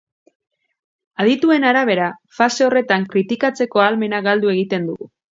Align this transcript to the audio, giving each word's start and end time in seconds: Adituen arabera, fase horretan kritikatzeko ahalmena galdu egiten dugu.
Adituen 1.23 1.67
arabera, 1.71 2.07
fase 2.37 2.65
horretan 2.67 3.05
kritikatzeko 3.11 3.83
ahalmena 3.83 4.23
galdu 4.29 4.51
egiten 4.55 4.89
dugu. 4.89 5.09